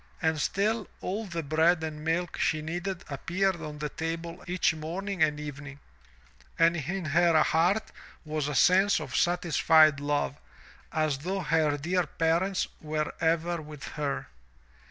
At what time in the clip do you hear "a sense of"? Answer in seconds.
8.47-9.15